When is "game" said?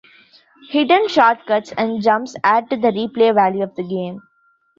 3.83-4.23